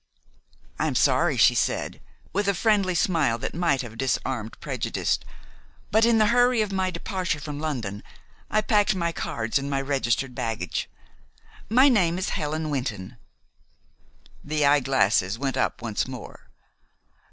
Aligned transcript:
"I 0.79 0.87
am 0.87 0.95
sorry," 0.95 1.37
she 1.37 1.53
said, 1.53 2.01
with 2.33 2.47
a 2.47 2.55
friendly 2.55 2.95
smile 2.95 3.37
that 3.37 3.53
might 3.53 3.83
have 3.83 3.99
disarmed 3.99 4.59
prejudice, 4.59 5.19
"but 5.91 6.05
in 6.05 6.17
the 6.17 6.25
hurry 6.33 6.63
of 6.63 6.71
my 6.73 6.89
departure 6.89 7.39
from 7.39 7.59
London 7.59 8.01
I 8.49 8.61
packed 8.61 8.95
my 8.95 9.11
cards 9.11 9.59
in 9.59 9.69
my 9.69 9.79
registered 9.79 10.33
baggage. 10.33 10.89
My 11.69 11.87
name 11.87 12.17
is 12.17 12.29
Helen 12.29 12.71
Wynton." 12.71 13.17
The 14.43 14.65
eyeglasses 14.65 15.37
went 15.37 15.55
up 15.55 15.83
once 15.83 16.07
more. 16.07 16.49